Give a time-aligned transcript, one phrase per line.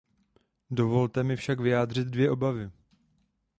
[0.71, 2.71] Dovolte mi však vyjádřit dvě obavy.